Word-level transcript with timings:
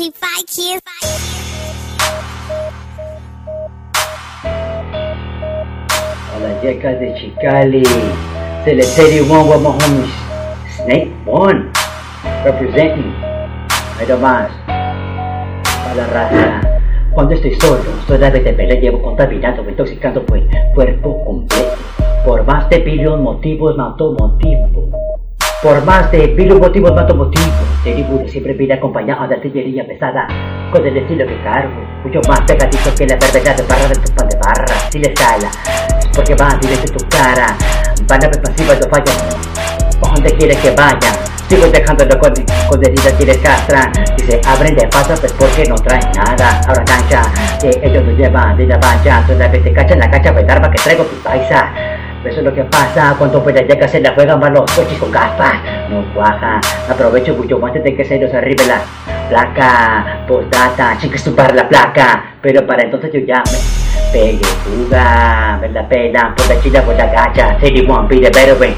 G5 0.00 0.12
kids. 0.46 0.82
A 6.34 6.38
las 6.40 6.62
yecas 6.62 6.98
de 7.00 7.14
Chicali. 7.16 7.82
Cemetery 8.64 9.20
One 9.20 9.50
with 9.50 9.60
my 9.60 9.76
homies. 9.76 10.10
Snake 10.74 11.12
One. 11.26 11.70
Representing. 12.44 13.12
Ahí 13.98 14.06
más. 14.22 14.50
Para 14.64 15.94
la 15.94 16.06
raza. 16.06 16.60
Cuando 17.12 17.34
estoy 17.34 17.54
solo, 17.60 17.84
sola 18.06 18.30
de 18.30 18.40
pelea 18.40 18.80
llevo 18.80 19.02
contaminado, 19.02 19.68
intoxicando 19.68 20.24
pues 20.24 20.44
cuerpo 20.74 21.22
completo. 21.26 21.76
Por 22.24 22.46
más 22.46 22.70
de 22.70 22.78
billion 22.78 23.22
motivos 23.22 23.76
mato 23.76 24.16
motivo. 24.18 25.09
Por 25.62 25.84
más 25.84 26.10
de 26.10 26.28
billion 26.28 26.58
motivos 26.58 26.94
mato 26.94 27.14
motivo. 27.14 27.44
Teriburo 27.84 28.26
siempre 28.26 28.54
viene 28.54 28.72
acompañado 28.72 29.28
de 29.28 29.34
artillería 29.34 29.86
pesada. 29.86 30.26
Con 30.72 30.86
el 30.86 30.96
estilo 30.96 31.26
que 31.26 31.38
cargo. 31.42 31.82
Mucho 32.02 32.18
más 32.26 32.40
pegadizo 32.46 32.94
que 32.94 33.06
la 33.06 33.12
enfermedad 33.12 33.54
de 33.54 33.62
barra 33.64 33.88
de 33.88 33.94
tu 33.96 34.14
pan 34.14 34.28
de 34.30 34.36
barra. 34.38 34.64
Si 34.90 34.98
les 34.98 35.12
cala, 35.12 35.50
porque 36.16 36.34
van 36.34 36.58
directo 36.60 36.94
tu 36.96 37.06
cara. 37.10 37.54
Van 38.08 38.24
a 38.24 38.28
ver 38.28 38.40
pasivas 38.40 38.80
no 38.80 38.88
fallan. 38.88 39.16
¿A 40.02 40.14
dónde 40.14 40.34
quieres 40.38 40.56
que 40.60 40.70
vaya? 40.70 41.12
Sigo 41.46 41.66
dejándolo 41.66 42.18
con, 42.18 42.32
con 42.66 42.82
heridas 42.82 43.12
que 43.12 43.26
les 43.26 43.36
Y 43.36 44.20
se 44.22 44.40
abren 44.48 44.74
de 44.74 44.86
paso 44.86 45.12
pues 45.20 45.32
porque 45.34 45.64
no 45.68 45.74
traen 45.74 46.08
nada 46.14 46.60
Ahora 46.68 46.84
cancha 46.84 47.22
que 47.60 47.70
ellos 47.82 48.04
nos 48.04 48.16
llevan 48.16 48.56
de 48.56 48.66
la 48.66 48.78
bancha 48.78 49.26
Solamente 49.26 49.72
cachan 49.72 49.98
la 49.98 50.10
cancha 50.10 50.32
pues 50.32 50.48
arma 50.48 50.70
que 50.70 50.80
traigo 50.80 51.02
tu 51.04 51.16
paisa 51.16 51.72
Eso 52.24 52.40
es 52.40 52.44
lo 52.44 52.52
que 52.52 52.64
pasa 52.64 53.14
cuando 53.16 53.42
pues 53.42 53.56
llega 53.56 53.88
se 53.88 53.98
la 53.98 54.12
juegan 54.12 54.38
más 54.38 54.50
los 54.50 54.70
coches 54.72 54.98
con 54.98 55.10
gafas. 55.10 55.54
No 55.88 56.04
cuaja, 56.14 56.60
aprovecho 56.88 57.34
mucho 57.34 57.58
antes 57.64 57.82
de 57.82 57.96
que 57.96 58.04
se 58.04 58.18
nos 58.18 58.32
arribe 58.34 58.64
la 58.66 58.82
placa. 59.30 60.24
Postdata, 60.28 60.98
chica 60.98 61.18
para 61.34 61.54
la 61.54 61.68
placa. 61.68 62.24
Pero 62.42 62.66
para 62.66 62.82
entonces 62.82 63.10
yo 63.12 63.20
ya 63.20 63.42
me 63.50 64.12
pegué 64.12 64.44
fuga. 64.44 65.58
Me 65.62 65.68
la 65.70 65.88
pena 65.88 66.34
por 66.36 66.46
la 66.48 66.60
china 66.60 66.82
por 66.82 66.94
la 66.94 67.06
gacha. 67.06 67.58
City 67.58 67.86
one, 67.88 68.06
be 68.06 68.20
the 68.20 68.30
better 68.30 68.58
way. 68.60 68.76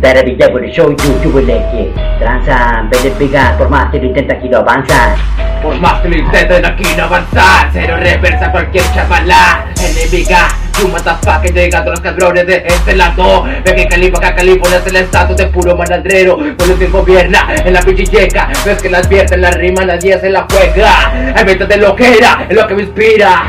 Better 0.00 0.24
be 0.24 0.42
able 0.42 0.60
to 0.60 0.72
show 0.72 0.90
you, 0.90 1.22
you 1.22 1.30
will 1.30 1.46
let 1.46 1.72
it. 1.72 1.94
Tranza, 2.18 2.88
better 2.90 3.12
pegar, 3.12 3.56
por 3.56 3.68
más 3.68 3.90
que 3.92 3.98
lo 3.98 4.06
intenta 4.06 4.34
aquí 4.34 4.48
no 4.48 4.58
avanza. 4.58 5.14
Por 5.62 5.78
más 5.78 6.00
que 6.00 6.08
lo 6.08 6.16
intenten 6.16 6.64
aquí 6.64 6.84
no 6.96 7.04
avanzar 7.04 7.68
Cero 7.72 7.96
reversa 7.98 8.50
cualquier 8.50 8.84
chavala 8.94 9.66
Enemiga 9.76 10.48
You 10.80 10.88
motherfucker 10.88 11.52
llegando 11.52 11.90
los 11.90 12.00
cabrones 12.00 12.46
de 12.46 12.64
este 12.66 12.96
lado. 12.96 13.44
Ve 13.64 13.74
que 13.74 13.86
Calipo 13.86 14.16
acá 14.16 14.34
Calipo 14.34 14.66
es 14.66 14.86
el 14.86 14.96
estatus 14.96 15.36
de 15.36 15.46
puro 15.48 15.76
malandrero. 15.76 16.38
Con 16.38 16.78
que 16.78 16.86
gobierna 16.86 17.54
en 17.64 17.74
la 17.74 17.82
pichilleca 17.82 18.48
Ves 18.64 18.80
que 18.80 18.88
las 18.88 19.06
vierten 19.06 19.42
la 19.42 19.50
rima 19.50 19.84
nadie 19.84 20.18
se 20.18 20.30
la 20.30 20.46
juega. 20.50 21.34
Invéntate 21.38 21.76
lo 21.76 21.94
que 21.94 22.16
era, 22.16 22.46
es 22.48 22.56
lo 22.56 22.66
que 22.66 22.74
me 22.74 22.82
inspira. 22.82 23.42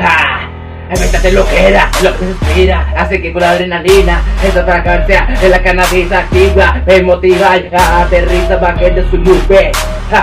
Ah. 0.00 0.48
Invéntate 0.90 1.32
lo 1.32 1.44
que 1.48 1.68
era, 1.68 1.90
lo 2.02 2.16
que 2.16 2.24
inspira. 2.26 2.86
Así 2.96 3.20
que 3.20 3.32
con 3.32 3.42
la 3.42 3.50
adrenalina 3.50 4.22
Esta 4.42 4.64
fragancia 4.64 5.26
de 5.40 5.48
la 5.48 5.60
cannabis 5.60 6.12
activa. 6.12 6.80
Me 6.86 7.02
motiva 7.02 7.56
y 7.56 7.68
aterriza 7.74 8.56
bajé 8.56 8.92
de 8.92 9.10
su 9.10 9.18
nube 9.18 9.72
ja, 10.10 10.22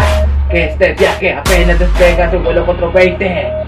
Que 0.49 0.65
este 0.65 0.93
viaje 0.93 1.33
apenas 1.33 1.77
despega 1.77 2.31
su 2.31 2.39
vuelo 2.39 2.65
420 2.65 3.64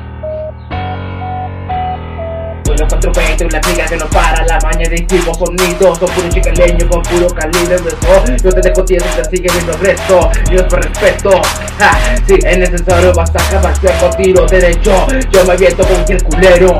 Vuelo 2.77 2.89
420, 2.89 3.45
una 3.45 3.57
amiga 3.57 3.85
que 3.87 3.97
no 3.97 4.05
para. 4.07 4.45
La 4.45 4.59
maña 4.59 4.87
de 4.87 4.97
intimo 4.97 5.33
sonidos 5.33 5.97
Son 5.97 6.09
puro 6.09 6.29
chicaleño 6.29 6.87
con 6.87 7.01
puro 7.01 7.27
calibre 7.27 7.75
eso 7.75 8.23
Yo 8.43 8.49
te 8.51 8.69
dejo 8.69 8.85
tieso 8.85 9.05
te 9.15 9.35
sigue 9.35 9.49
el 9.49 9.79
resto. 9.79 10.29
Y 10.51 10.55
es 10.57 10.63
por 10.63 10.83
respeto. 10.83 11.41
Ja, 11.79 11.97
Si 12.27 12.35
es 12.35 12.57
necesario 12.59 13.11
basta 13.13 13.43
acabar 13.43 13.73
con 13.99 14.11
tiro 14.21 14.45
derecho. 14.45 15.07
Yo 15.31 15.43
me 15.45 15.53
aviento 15.53 15.83
con 15.87 15.95
cualquier 15.95 16.23
culero. 16.23 16.77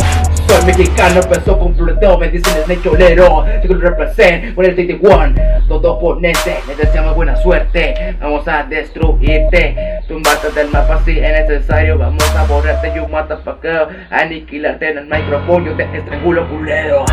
Soy 0.48 0.66
mexicano, 0.66 1.20
peso 1.22 1.58
completo, 1.60 2.18
me 2.18 2.30
dicen 2.30 2.56
el 2.56 2.70
necholero 2.70 3.44
Sigo 3.62 3.74
el 3.74 3.82
represent 3.82 4.56
con 4.56 4.64
el 4.64 4.76
31 4.76 5.36
Todo 5.68 5.96
oponente, 5.96 6.60
les 6.68 6.78
deseamos 6.78 7.16
buena 7.16 7.36
suerte. 7.38 8.16
Vamos 8.22 8.48
a 8.48 8.64
destruirte 8.64 9.97
Tumbarte 10.08 10.50
del 10.52 10.70
mapa 10.70 11.02
si 11.04 11.20
es 11.20 11.50
necesario. 11.50 11.98
Vamos 11.98 12.24
a 12.36 12.44
borrarte, 12.46 12.94
you 12.96 13.08
motherfucker. 13.08 14.08
Aniquilarte 14.10 14.92
en 14.92 15.00
el 15.00 15.06
micrófono, 15.06 15.76
te 15.76 15.84
estrangulo 15.84 16.48
culero. 16.48 17.04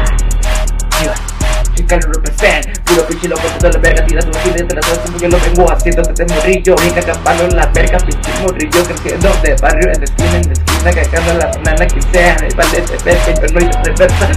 Chicano 1.74 2.06
represent, 2.14 2.78
puro 2.84 3.04
pinche 3.04 3.28
loco, 3.28 3.42
toda 3.58 3.72
la 3.72 3.78
verga, 3.80 4.06
tira 4.06 4.20
tu 4.20 4.30
vida 4.48 4.60
entre 4.60 4.76
las 4.76 4.98
como 4.98 5.18
yo 5.18 5.28
lo 5.28 5.38
vengo 5.40 5.72
haciendo 5.72 6.02
desde 6.02 6.32
morrillo. 6.32 6.76
Venga 6.76 7.02
campando 7.02 7.44
en 7.44 7.56
la 7.56 7.66
verga, 7.66 7.98
pinche 7.98 8.30
morrillo, 8.42 8.84
creciendo 8.84 9.28
de 9.42 9.56
barrio 9.60 9.92
en 9.92 10.02
esquina 10.04 10.36
en 10.36 10.52
esquina, 10.52 10.92
cagando 10.92 11.34
la 11.34 11.46
banana 11.46 11.86
que 11.86 12.00
sea, 12.00 12.36
el 12.36 12.54
ballet 12.54 12.88
de 12.88 13.04
verga, 13.04 13.34
yo 13.34 13.54
no 13.54 13.60
hice 13.60 13.82
reversa 13.82 14.28